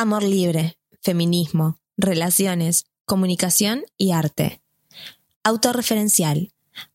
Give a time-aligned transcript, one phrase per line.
[0.00, 4.60] Amor libre, feminismo, relaciones, comunicación y arte.
[5.42, 6.52] Autorreferencial,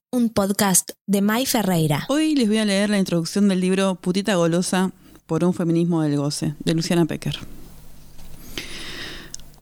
[0.10, 2.06] un podcast de Mai Ferreira.
[2.08, 4.94] Hoy les voy a leer la introducción del libro Putita Golosa
[5.26, 7.38] por un feminismo del goce, de Luciana Pecker.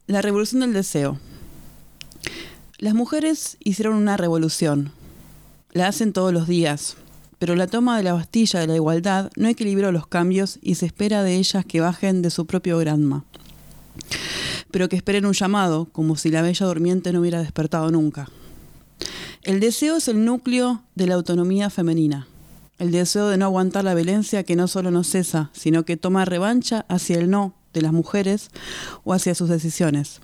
[0.05, 1.17] La revolución del deseo.
[2.77, 4.91] Las mujeres hicieron una revolución.
[5.71, 6.95] La hacen todos los días,
[7.41, 10.85] pero la toma de la Bastilla de la igualdad no equilibró los cambios y se
[10.85, 13.25] espera de ellas que bajen de su propio granma.
[14.69, 18.29] Pero que esperen un llamado, como si la bella durmiente no hubiera despertado nunca.
[19.41, 22.27] El deseo es el núcleo de la autonomía femenina.
[22.77, 26.25] El deseo de no aguantar la violencia que no solo no cesa, sino que toma
[26.25, 28.51] revancha hacia el no de las mujeres
[29.03, 30.21] o hacia sus decisiones.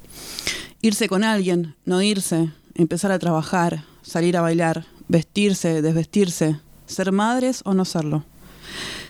[0.84, 7.62] Irse con alguien, no irse, empezar a trabajar, salir a bailar, vestirse, desvestirse, ser madres
[7.66, 8.24] o no serlo.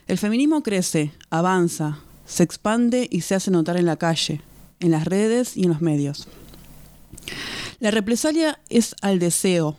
[0.07, 4.41] El feminismo crece, avanza, se expande y se hace notar en la calle,
[4.79, 6.27] en las redes y en los medios.
[7.79, 9.77] La represalia es al deseo,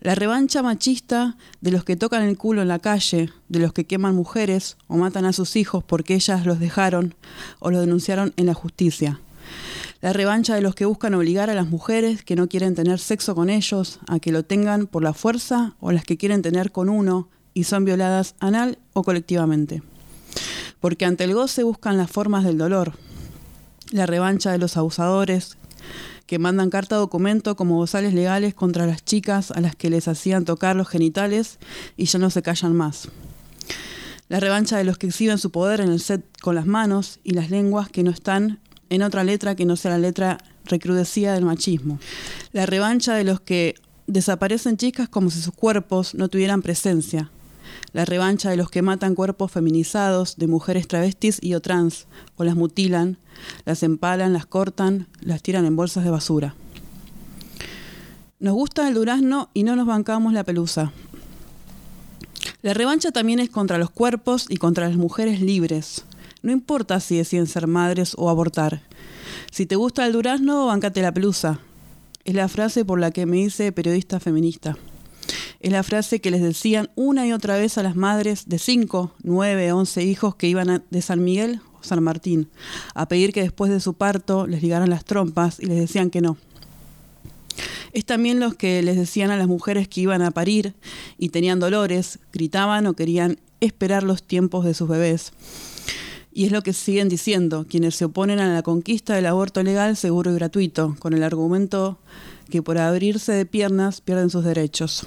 [0.00, 3.84] la revancha machista de los que tocan el culo en la calle, de los que
[3.84, 7.14] queman mujeres o matan a sus hijos porque ellas los dejaron
[7.58, 9.20] o los denunciaron en la justicia.
[10.00, 13.34] La revancha de los que buscan obligar a las mujeres que no quieren tener sexo
[13.34, 16.88] con ellos a que lo tengan por la fuerza o las que quieren tener con
[16.88, 19.82] uno y son violadas anal o colectivamente.
[20.80, 22.92] Porque ante el goce buscan las formas del dolor.
[23.90, 25.56] La revancha de los abusadores
[26.26, 30.44] que mandan carta documento como bozales legales contra las chicas a las que les hacían
[30.44, 31.58] tocar los genitales
[31.96, 33.08] y ya no se callan más.
[34.28, 37.32] La revancha de los que exhiben su poder en el set con las manos y
[37.32, 38.58] las lenguas que no están
[38.88, 41.98] en otra letra que no sea la letra recrudecida del machismo.
[42.52, 43.74] La revancha de los que
[44.06, 47.30] desaparecen chicas como si sus cuerpos no tuvieran presencia.
[47.94, 52.06] La revancha de los que matan cuerpos feminizados de mujeres travestis y o trans,
[52.36, 53.16] o las mutilan,
[53.64, 56.54] las empalan, las cortan, las tiran en bolsas de basura.
[58.40, 60.92] Nos gusta el durazno y no nos bancamos la pelusa.
[62.60, 66.04] La revancha también es contra los cuerpos y contra las mujeres libres,
[66.44, 68.82] no importa si deciden ser madres o abortar.
[69.50, 71.58] Si te gusta el durazno, bancate la pelusa.
[72.24, 74.76] Es la frase por la que me hice periodista feminista.
[75.64, 79.14] Es la frase que les decían una y otra vez a las madres de 5,
[79.22, 82.50] 9, 11 hijos que iban de San Miguel o San Martín
[82.94, 86.20] a pedir que después de su parto les ligaran las trompas y les decían que
[86.20, 86.36] no.
[87.94, 90.74] Es también los que les decían a las mujeres que iban a parir
[91.16, 95.32] y tenían dolores, gritaban o querían esperar los tiempos de sus bebés.
[96.30, 99.96] Y es lo que siguen diciendo quienes se oponen a la conquista del aborto legal,
[99.96, 101.98] seguro y gratuito, con el argumento
[102.50, 105.06] que por abrirse de piernas pierden sus derechos.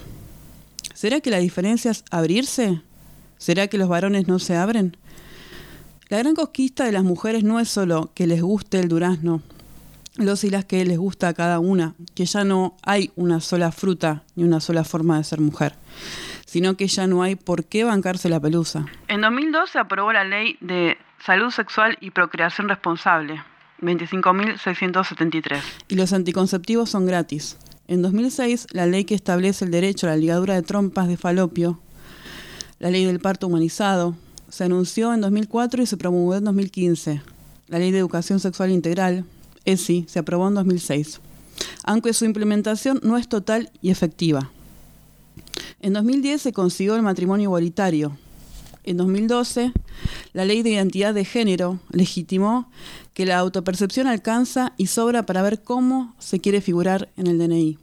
[0.98, 2.82] ¿Será que la diferencia es abrirse?
[3.38, 4.98] ¿Será que los varones no se abren?
[6.10, 9.44] La gran conquista de las mujeres no es solo que les guste el durazno,
[10.16, 13.72] los y las que les gusta a cada una, que ya no hay una sola
[13.72, 15.76] fruta ni una sola forma de ser mujer,
[16.48, 18.88] sino que ya no hay por qué bancarse la pelusa.
[19.08, 23.44] En 2002 se aprobó la ley de Salud Sexual y Procreación Responsable,
[23.82, 25.62] 25.673.
[25.90, 27.56] Y los anticonceptivos son gratis.
[27.90, 31.80] En 2006, la ley que establece el derecho a la ligadura de trompas de falopio,
[32.80, 34.14] la ley del parto humanizado,
[34.50, 37.22] se anunció en 2004 y se promulgó en 2015.
[37.68, 39.24] La ley de educación sexual integral,
[39.64, 41.22] ESI, se aprobó en 2006,
[41.84, 44.52] aunque su implementación no es total y efectiva.
[45.80, 48.18] En 2010 se consiguió el matrimonio igualitario,
[48.88, 49.74] en 2012,
[50.34, 52.72] la ley de identidad de género legitimó
[53.14, 57.78] que la autopercepción alcanza y sobra para ver cómo se quiere figurar en el DNI,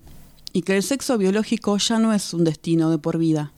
[0.54, 3.52] y que el sexo biológico ya no es un destino de por vida.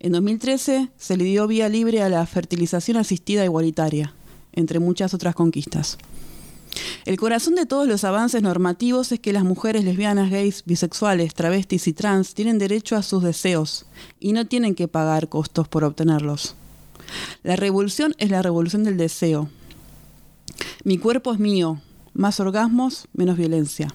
[0.00, 4.14] En 2013 se le dio vía libre a la fertilización asistida igualitaria,
[4.52, 5.98] entre muchas otras conquistas.
[7.08, 11.88] El corazón de todos los avances normativos es que las mujeres lesbianas, gays, bisexuales, travestis
[11.88, 13.86] y trans tienen derecho a sus deseos
[14.20, 16.54] y no tienen que pagar costos por obtenerlos.
[17.42, 19.48] La revolución es la revolución del deseo.
[20.84, 21.80] Mi cuerpo es mío,
[22.12, 23.88] más orgasmos, menos violencia.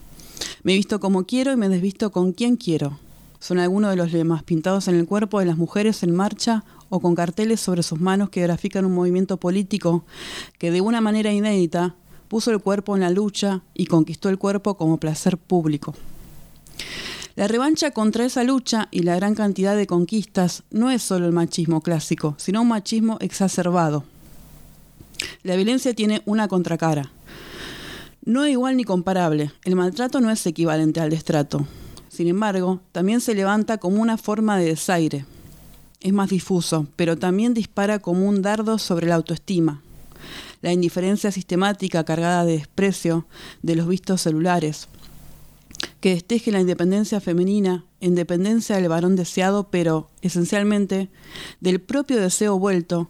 [0.63, 2.97] Me visto como quiero y me desvisto con quien quiero.
[3.39, 6.99] Son algunos de los lemas pintados en el cuerpo de las mujeres en marcha o
[6.99, 10.03] con carteles sobre sus manos que grafican un movimiento político
[10.57, 11.95] que de una manera inédita
[12.33, 15.93] puso el cuerpo en la lucha y conquistó el cuerpo como placer público.
[17.35, 21.31] La revancha contra esa lucha y la gran cantidad de conquistas no es solo el
[21.31, 24.03] machismo clásico, sino un machismo exacerbado.
[25.43, 27.11] La violencia tiene una contracara.
[28.25, 29.51] No es igual ni comparable.
[29.63, 31.67] El maltrato no es equivalente al destrato.
[32.09, 35.27] Sin embargo, también se levanta como una forma de desaire.
[35.99, 39.82] Es más difuso, pero también dispara como un dardo sobre la autoestima,
[40.63, 43.27] la indiferencia sistemática cargada de desprecio
[43.61, 44.87] de los vistos celulares,
[45.99, 51.09] que desteje la independencia femenina en dependencia del varón deseado, pero esencialmente
[51.59, 53.09] del propio deseo vuelto,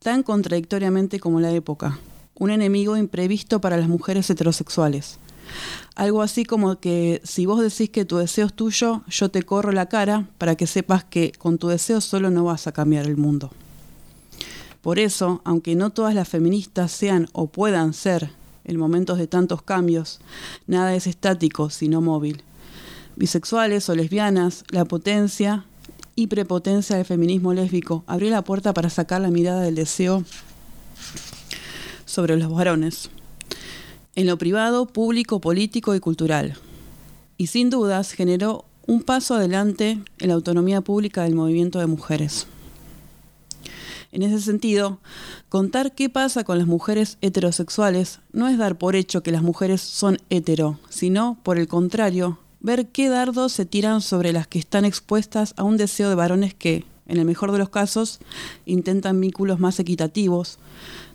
[0.00, 2.00] tan contradictoriamente como la época,
[2.34, 5.20] un enemigo imprevisto para las mujeres heterosexuales.
[5.94, 9.70] Algo así como que si vos decís que tu deseo es tuyo, yo te corro
[9.70, 13.16] la cara para que sepas que con tu deseo solo no vas a cambiar el
[13.16, 13.52] mundo.
[14.82, 18.30] Por eso, aunque no todas las feministas sean o puedan ser
[18.64, 20.20] en momentos de tantos cambios,
[20.66, 22.42] nada es estático sino móvil.
[23.16, 25.64] Bisexuales o lesbianas, la potencia
[26.14, 30.24] y prepotencia del feminismo lésbico abrió la puerta para sacar la mirada del deseo
[32.04, 33.10] sobre los varones,
[34.14, 36.56] en lo privado, público, político y cultural.
[37.36, 42.46] Y sin dudas generó un paso adelante en la autonomía pública del movimiento de mujeres.
[44.12, 44.98] En ese sentido,
[45.48, 49.80] contar qué pasa con las mujeres heterosexuales no es dar por hecho que las mujeres
[49.80, 54.84] son hetero, sino, por el contrario, ver qué dardos se tiran sobre las que están
[54.84, 58.18] expuestas a un deseo de varones que, en el mejor de los casos,
[58.66, 60.58] intentan vínculos más equitativos,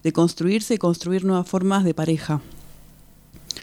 [0.04, 2.42] de construirse y construir nuevas formas de pareja.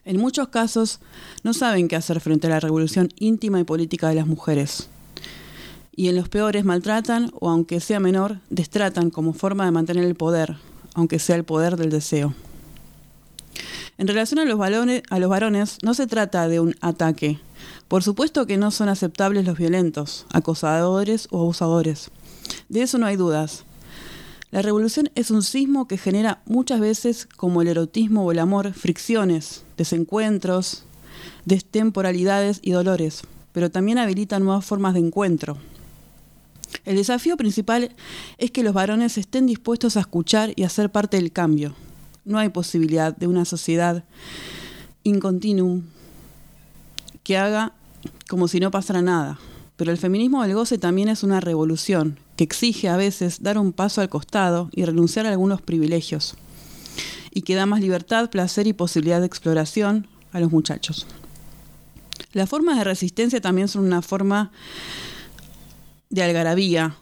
[0.04, 1.00] En muchos casos
[1.42, 4.88] no saben qué hacer frente a la revolución íntima y política de las mujeres.
[5.94, 10.14] Y en los peores maltratan o, aunque sea menor, destratan como forma de mantener el
[10.14, 10.56] poder,
[10.94, 12.34] aunque sea el poder del deseo.
[13.98, 17.38] En relación a los, a los varones, no se trata de un ataque.
[17.88, 22.10] Por supuesto que no son aceptables los violentos, acosadores o abusadores.
[22.68, 23.64] De eso no hay dudas.
[24.50, 28.72] La revolución es un sismo que genera muchas veces, como el erotismo o el amor,
[28.72, 30.84] fricciones, desencuentros,
[31.44, 33.22] destemporalidades y dolores,
[33.52, 35.58] pero también habilita nuevas formas de encuentro.
[36.84, 37.94] El desafío principal
[38.38, 41.74] es que los varones estén dispuestos a escuchar y a ser parte del cambio.
[42.24, 44.04] No hay posibilidad de una sociedad
[45.04, 45.82] incontinuum
[47.22, 47.72] que haga
[48.28, 49.38] como si no pasara nada.
[49.76, 53.72] Pero el feminismo del goce también es una revolución que exige a veces dar un
[53.72, 56.34] paso al costado y renunciar a algunos privilegios,
[57.32, 61.06] y que da más libertad, placer y posibilidad de exploración a los muchachos.
[62.32, 64.50] Las formas de resistencia también son una forma
[66.12, 66.94] de algarabía,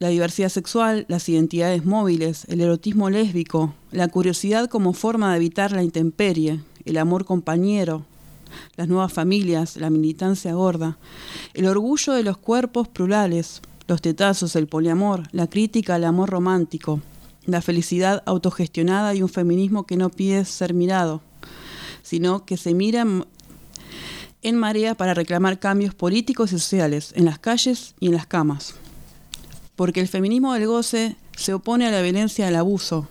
[0.00, 5.70] la diversidad sexual, las identidades móviles, el erotismo lésbico, la curiosidad como forma de evitar
[5.70, 8.04] la intemperie, el amor compañero,
[8.76, 10.98] las nuevas familias, la militancia gorda,
[11.54, 17.00] el orgullo de los cuerpos plurales, los tetazos, el poliamor, la crítica al amor romántico,
[17.44, 21.22] la felicidad autogestionada y un feminismo que no pide ser mirado,
[22.02, 23.06] sino que se mira
[24.42, 28.74] en marea para reclamar cambios políticos y sociales en las calles y en las camas.
[29.74, 33.08] Porque el feminismo del goce se opone a la violencia del abuso,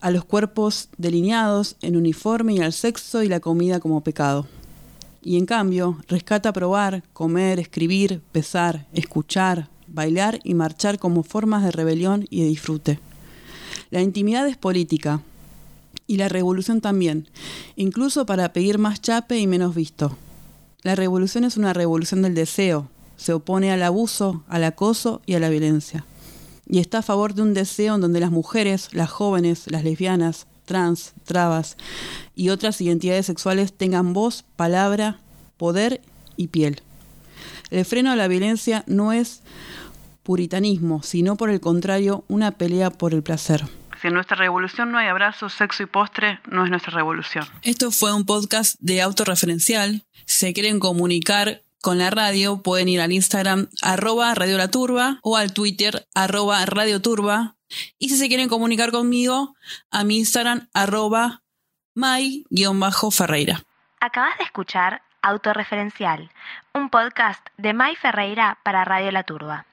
[0.00, 4.46] a los cuerpos delineados en uniforme y al sexo y la comida como pecado.
[5.22, 11.72] Y en cambio, rescata probar, comer, escribir, pesar, escuchar, bailar y marchar como formas de
[11.72, 13.00] rebelión y de disfrute.
[13.90, 15.22] La intimidad es política,
[16.08, 17.28] y la revolución también,
[17.76, 20.16] incluso para pedir más chape y menos visto.
[20.88, 22.88] La revolución es una revolución del deseo,
[23.18, 26.06] se opone al abuso, al acoso y a la violencia.
[26.66, 30.46] Y está a favor de un deseo en donde las mujeres, las jóvenes, las lesbianas,
[30.64, 31.76] trans, trabas
[32.34, 35.20] y otras identidades sexuales tengan voz, palabra,
[35.58, 36.00] poder
[36.38, 36.80] y piel.
[37.68, 39.42] El freno a la violencia no es
[40.22, 43.62] puritanismo, sino por el contrario una pelea por el placer.
[44.00, 47.44] Si en nuestra revolución no hay abrazos, sexo y postre, no es nuestra revolución.
[47.62, 50.02] Esto fue un podcast de autorreferencial.
[50.24, 55.18] Si se quieren comunicar con la radio, pueden ir al Instagram arroba Radio La Turba
[55.22, 57.56] o al Twitter arroba Radio Turba.
[57.98, 59.54] Y si se quieren comunicar conmigo,
[59.90, 61.42] a mi Instagram arroba
[61.94, 63.62] my-ferreira.
[64.00, 66.30] Acabas de escuchar Autorreferencial,
[66.72, 69.67] un podcast de May Ferreira para Radio La Turba.